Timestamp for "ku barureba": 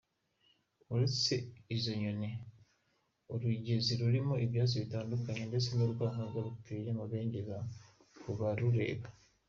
8.21-9.07